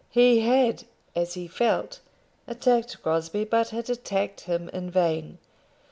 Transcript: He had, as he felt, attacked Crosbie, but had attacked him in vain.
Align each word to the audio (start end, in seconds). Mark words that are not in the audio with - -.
He 0.09 0.39
had, 0.39 0.85
as 1.15 1.35
he 1.35 1.47
felt, 1.47 1.99
attacked 2.47 3.03
Crosbie, 3.03 3.43
but 3.45 3.69
had 3.69 3.87
attacked 3.87 4.41
him 4.41 4.67
in 4.69 4.89
vain. 4.89 5.37